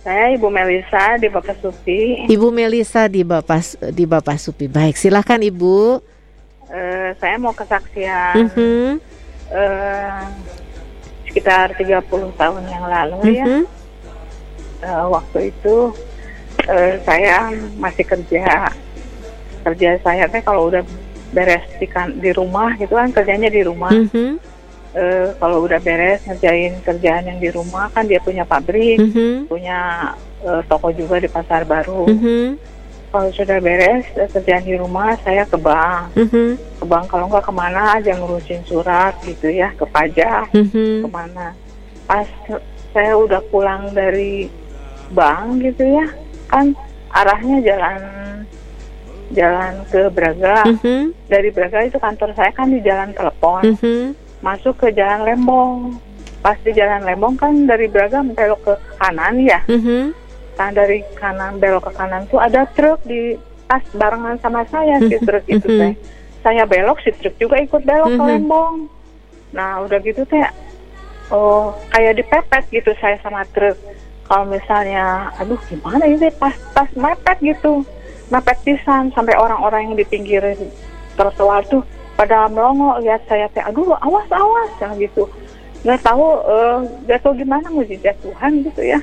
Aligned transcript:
Saya 0.00 0.32
Ibu 0.32 0.48
Melisa 0.48 1.20
di 1.20 1.28
Bapak 1.28 1.60
Supi. 1.60 2.24
Ibu 2.24 2.48
Melisa 2.48 3.04
di 3.04 3.20
Bapak 3.20 3.92
di 3.92 4.04
Bapak 4.08 4.40
Supi. 4.40 4.64
Baik, 4.64 4.96
silahkan 4.96 5.36
Ibu. 5.36 6.00
Uh, 6.70 7.10
saya 7.18 7.36
mau 7.36 7.52
kesaksian 7.52 8.46
Mm 8.46 8.48
-hmm. 8.48 8.86
uh, 9.52 10.22
sekitar 11.28 11.74
30 11.76 12.06
tahun 12.38 12.62
yang 12.70 12.84
lalu 12.88 13.18
Mm 13.20 13.34
ya. 13.36 13.44
-hmm. 13.44 13.62
Uh, 14.80 15.06
waktu 15.12 15.52
itu 15.52 15.92
uh, 16.64 16.92
saya 17.04 17.52
masih 17.76 18.04
kerja. 18.08 18.72
Kerja 19.68 20.00
saya 20.00 20.24
teh 20.32 20.40
kalau 20.40 20.72
udah 20.72 20.80
beres 21.36 21.68
di, 21.76 21.84
kan, 21.84 22.08
di 22.16 22.32
rumah 22.32 22.72
gitu 22.80 22.96
kan 22.96 23.12
kerjanya 23.12 23.52
di 23.52 23.60
rumah. 23.60 23.92
Mm 23.92 24.08
-hmm. 24.08 24.30
Uh, 24.94 25.28
kalau 25.38 25.66
udah 25.66 25.78
beres 25.82 26.22
ngerjain 26.26 26.78
kerjaan 26.82 27.26
yang 27.26 27.38
di 27.38 27.48
rumah 27.50 27.90
kan 27.92 28.06
dia 28.06 28.18
punya 28.22 28.42
pabrik, 28.46 28.98
Mm 28.98 29.10
-hmm. 29.10 29.34
punya 29.46 29.78
uh, 30.44 30.62
toko 30.66 30.90
juga 30.94 31.22
di 31.22 31.28
pasar 31.30 31.66
baru. 31.66 32.06
Mm 32.10 32.18
-hmm. 32.18 32.46
Kalau 33.10 33.30
sudah 33.34 33.58
beres 33.58 34.06
uh, 34.14 34.28
kerjaan 34.30 34.64
di 34.66 34.74
rumah, 34.78 35.18
saya 35.22 35.46
ke 35.46 35.58
bank. 35.58 36.14
Mm 36.14 36.26
-hmm. 36.26 36.48
Ke 36.78 36.84
bank 36.86 37.04
kalau 37.10 37.26
nggak 37.30 37.44
ke 37.46 37.52
mana 37.54 37.82
aja 37.98 38.12
ngurusin 38.16 38.62
surat 38.66 39.14
gitu 39.26 39.50
ya, 39.50 39.70
ke 39.74 39.84
pajak, 39.86 40.50
Mm 40.54 40.66
-hmm. 40.66 40.94
ke 41.06 41.08
mana. 41.10 41.46
Pas 42.06 42.26
saya 42.90 43.12
udah 43.14 43.42
pulang 43.50 43.94
dari 43.94 44.50
bank 45.14 45.62
gitu 45.62 45.82
ya, 45.86 46.06
kan 46.50 46.74
arahnya 47.10 47.58
jalan 47.62 48.00
jalan 49.30 49.74
ke 49.90 50.10
Braga. 50.10 50.66
Mm 50.66 50.76
-hmm. 50.82 51.02
Dari 51.30 51.48
Braga 51.54 51.86
itu 51.86 51.98
kantor 52.02 52.34
saya 52.34 52.50
kan 52.50 52.66
di 52.70 52.82
jalan 52.82 53.14
telepon. 53.14 53.62
Mm 53.62 53.76
-hmm. 53.78 54.02
Masuk 54.40 54.76
ke 54.76 54.88
Jalan 54.92 55.24
Lembong. 55.24 55.96
Pas 56.40 56.56
di 56.60 56.72
Jalan 56.72 57.04
Lembong 57.04 57.36
kan 57.36 57.52
dari 57.64 57.84
Braga 57.86 58.24
belok 58.24 58.60
ke 58.64 58.74
kanan 58.96 59.36
ya. 59.40 59.60
Mm 59.68 59.80
-hmm. 59.80 60.02
Nah 60.56 60.68
dari 60.72 61.04
kanan 61.16 61.60
belok 61.60 61.88
ke 61.88 61.92
kanan 61.96 62.24
tuh 62.28 62.40
ada 62.40 62.64
truk 62.72 63.00
di 63.04 63.36
pas 63.64 63.84
barengan 63.94 64.34
sama 64.40 64.66
saya 64.66 64.98
si 64.98 65.14
truk 65.20 65.44
itu 65.46 65.62
Mhm. 65.62 65.78
teh. 65.78 65.92
Saya 66.40 66.64
belok 66.64 66.98
si 67.04 67.12
truk 67.14 67.36
juga 67.36 67.60
ikut 67.60 67.84
belok 67.84 68.08
ke 68.08 68.22
Mhm. 68.24 68.28
Lembong. 68.28 68.74
Nah 69.52 69.84
udah 69.84 69.98
gitu 70.00 70.24
teh 70.24 70.42
oh 71.30 71.76
kayak 71.92 72.18
dipepet 72.18 72.64
gitu 72.72 72.90
saya 72.98 73.20
sama 73.20 73.44
truk. 73.52 73.76
Kalau 74.24 74.46
misalnya 74.46 75.30
aduh 75.36 75.60
gimana 75.68 76.06
ini 76.06 76.32
pas 76.34 76.56
pas 76.72 76.88
mepet 76.96 77.38
gitu. 77.44 77.84
Mepet 78.30 78.58
pisan 78.62 79.10
sampai 79.10 79.34
orang-orang 79.34 79.90
yang 79.90 79.96
di 79.98 80.06
pinggir 80.06 80.42
trotoar 81.18 81.66
tuh 81.66 81.82
pada 82.20 82.52
melongo 82.52 83.00
lihat 83.00 83.24
saya 83.24 83.48
teh 83.48 83.64
aduh 83.64 83.96
awas 83.96 84.28
awas 84.28 84.68
ya 84.76 84.92
gitu 85.00 85.24
nggak 85.80 86.04
tahu 86.04 86.20
eh, 86.44 86.76
nggak 87.08 87.20
tahu 87.24 87.32
gimana 87.32 87.64
mujizat 87.72 88.12
Tuhan 88.20 88.60
gitu 88.60 88.82
ya 88.84 89.00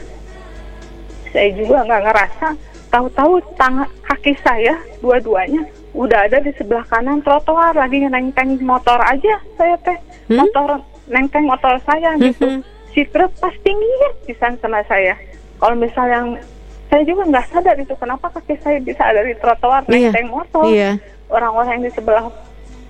saya 1.33 1.49
juga 1.53 1.81
nggak 1.81 2.03
ngerasa 2.05 2.47
tahu-tahu 2.87 3.33
tangan 3.57 3.89
kaki 4.05 4.37
saya 4.39 4.77
dua-duanya 5.01 5.65
udah 5.91 6.29
ada 6.29 6.37
di 6.37 6.53
sebelah 6.53 6.85
kanan 6.85 7.19
trotoar 7.19 7.73
lagi 7.73 8.05
nenteng 8.05 8.61
motor 8.61 9.01
aja 9.01 9.41
saya 9.57 9.73
teh 9.81 9.97
Hmm? 10.27 10.43
motor 10.43 10.83
nenteng 11.07 11.47
motor 11.47 11.79
saya 11.81 12.13
gitu 12.19 12.45
Mhm. 12.45 12.59
si 12.91 13.02
truk 13.07 13.31
pas 13.39 13.55
tinggi 13.57 13.87
ya 13.97 14.09
pisan 14.27 14.59
sama 14.59 14.83
saya 14.83 15.15
kalau 15.57 15.73
misalnya 15.73 16.37
saya 16.85 17.02
juga 17.02 17.23
nggak 17.25 17.47
sadar 17.47 17.79
itu 17.79 17.95
kenapa 17.95 18.27
kaki 18.29 18.59
saya 18.59 18.77
bisa 18.77 19.02
ada 19.02 19.23
di 19.23 19.31
trotoar 19.33 19.87
Iya. 19.87 20.11
nenteng 20.11 20.27
motor 20.27 20.67
Iya. 20.67 20.99
orang-orang 21.27 21.79
yang 21.79 21.83
di 21.83 21.91
sebelah 21.91 22.27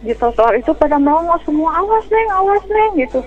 di 0.02 0.14
trotoar 0.14 0.54
itu 0.58 0.72
pada 0.78 1.02
melongo 1.02 1.34
semua 1.42 1.82
awas 1.82 2.06
neng 2.10 2.30
awas 2.34 2.64
neng 2.70 2.92
gitu. 3.02 3.20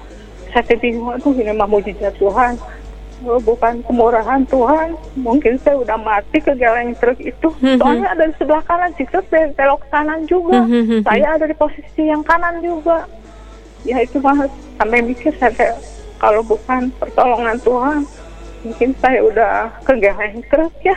Saya 0.51 0.75
bingung 0.79 1.15
tuh 1.23 1.35
ini 1.35 1.55
mah 1.55 1.67
mujizat 1.67 2.15
Tuhan. 2.19 2.59
Oh, 3.21 3.37
bukan 3.37 3.85
kemurahan 3.85 4.43
Tuhan. 4.49 4.97
Mungkin 5.21 5.61
saya 5.61 5.77
udah 5.77 5.99
mati 6.01 6.41
ke 6.41 6.57
geleng 6.57 6.97
truk 6.97 7.21
itu. 7.21 7.53
Mhm. 7.61 7.77
soalnya 7.77 8.09
ada 8.17 8.25
di 8.27 8.35
sebelah 8.41 8.63
kanan 8.65 8.91
truk 8.97 9.27
bel- 9.29 9.53
belok 9.53 9.83
kanan 9.93 10.25
juga. 10.25 10.65
Mhm. 10.65 11.05
saya 11.05 11.37
ada 11.37 11.45
di 11.45 11.55
posisi 11.55 12.03
yang 12.09 12.25
kanan 12.25 12.65
juga. 12.65 13.05
Ya 13.85 14.01
itu 14.01 14.17
mah 14.21 14.49
sampai 14.81 15.05
mikir 15.05 15.33
saya 15.37 15.77
kalau 16.21 16.45
bukan 16.45 16.93
pertolongan 17.01 17.57
Tuhan 17.61 17.99
mungkin 18.61 18.93
saya 19.01 19.21
udah 19.25 19.53
ke 19.85 19.93
geleng 19.97 20.45
truk 20.53 20.73
ya 20.85 20.97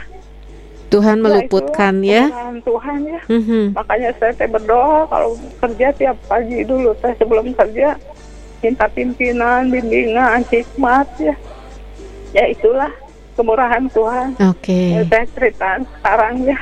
Tuhan 0.94 1.18
Ya, 1.18 1.24
meluputkan 1.24 1.94
ya. 2.00 2.24
kemurahan 2.30 2.58
Tuhan 2.62 2.98
ya 3.04 3.20
Mhm. 3.26 3.64
makanya 3.74 4.10
saya 4.16 4.32
teh 4.38 4.46
berdoa 4.46 5.00
kalau 5.10 5.32
kerja 5.60 5.88
tiap 5.92 6.18
pagi 6.26 6.62
dulu 6.62 6.94
saya 7.02 7.14
sebelum 7.18 7.50
kerja 7.52 7.98
minta 8.62 8.86
pimpinan 8.88 9.68
bimbingan 9.68 10.46
hikmat 10.48 11.08
ya 11.20 11.36
ya 12.32 12.46
itulah 12.48 12.94
kemurahan 13.34 13.90
Tuhan 13.90 14.38
Oke. 14.46 14.94
Ya, 14.94 15.02
saya 15.10 15.26
cerita 15.34 15.70
sekarang 15.98 16.46
ya 16.46 16.60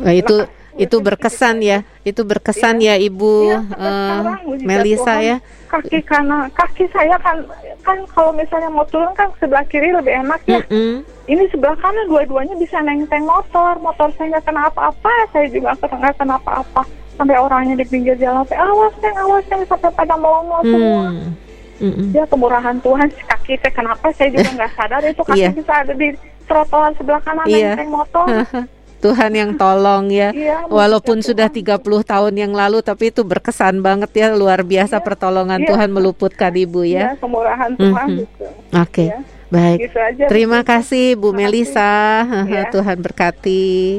Wah, 0.00 0.14
itu 0.14 0.36
Nah, 0.40 0.59
itu 0.76 0.96
berkesan 0.98 1.56
ya. 1.60 1.78
Itu 2.00 2.22
berkesan 2.22 2.78
ya 2.78 2.94
Ibu 2.94 3.32
sampai 3.50 3.80
eh, 3.80 3.90
sekarang, 3.90 4.40
mujizat 4.44 4.66
Melisa 4.66 5.04
Tuhan. 5.12 5.22
ya. 5.24 5.36
kaki 5.66 5.98
kanan 6.02 6.50
kaki 6.50 6.84
saya 6.90 7.14
kan 7.16 7.46
kan 7.80 7.94
kalau 8.08 8.30
misalnya 8.32 8.66
mau 8.68 8.82
turun 8.84 9.14
kan 9.14 9.30
sebelah 9.36 9.62
kiri 9.64 9.88
lebih 9.88 10.18
enak 10.18 10.42
ya 10.44 10.58
Mm-mm. 10.60 11.06
ini 11.24 11.46
sebelah 11.46 11.78
kanan 11.78 12.04
dua-duanya 12.04 12.52
bisa 12.56 12.78
nenteng 12.80 13.22
motor 13.22 13.78
motor 13.78 14.10
saya 14.12 14.34
nggak 14.34 14.44
kena 14.44 14.66
apa-apa 14.66 15.12
saya 15.30 15.46
juga 15.46 15.78
nggak 15.78 16.14
kena 16.16 16.34
apa-apa 16.36 16.82
sampai 17.14 17.38
orangnya 17.38 17.74
di 17.76 17.86
pinggir 17.86 18.18
jalan 18.18 18.42
teh 18.44 18.58
awas 18.58 18.90
neng 18.98 19.14
awas 19.16 19.46
neng 19.46 19.62
sampai 19.64 19.90
pada 19.90 20.14
melongo 20.16 20.58
semua 20.60 21.02
Hmm. 21.06 21.32
Mm-mm. 21.80 22.12
ya 22.12 22.26
kemurahan 22.26 22.76
Tuhan 22.76 23.08
kaki 23.08 23.54
teh 23.56 23.70
kenapa 23.70 24.10
saya 24.10 24.28
juga 24.28 24.50
nggak 24.52 24.72
sadar 24.74 25.00
itu 25.02 25.22
kaki 25.22 25.38
Iya. 25.38 25.48
bisa 25.54 25.72
ada 25.72 25.94
di 25.94 26.08
trotoar 26.44 26.90
sebelah 26.92 27.22
kanan 27.22 27.46
Iya. 27.46 27.72
nenteng 27.72 27.88
motor 27.90 28.26
Tuhan 29.00 29.32
yang 29.32 29.50
tolong 29.56 30.08
ya. 30.08 30.30
Iya, 30.30 30.68
Walaupun 30.68 31.20
sudah 31.20 31.48
Tuhan. 31.48 31.80
30 31.80 32.04
tahun 32.04 32.34
yang 32.36 32.52
lalu 32.52 32.80
tapi 32.80 33.08
itu 33.08 33.24
berkesan 33.24 33.80
banget 33.80 34.12
ya 34.14 34.28
luar 34.30 34.60
biasa 34.62 34.96
Iya. 34.96 35.04
pertolongan 35.04 35.60
Iya. 35.60 35.68
Tuhan 35.72 35.88
meluputkan 35.90 36.52
Ibu 36.52 36.84
ya 36.84 36.92
ya. 36.92 37.08
kemurahan 37.16 37.72
Tuhan 37.74 38.06
Mhm. 38.06 38.18
gitu 38.20 38.44
Oke. 38.76 39.06
ya 39.08 39.18
Baik. 39.50 39.78
gitu 39.82 39.98
aja 39.98 40.24
Terima 40.28 40.60
kasih 40.62 41.18
Bu. 41.18 41.32
Melisa. 41.32 42.22
Iya. 42.46 42.70
Tuhan 42.74 43.02
berkati. 43.02 43.98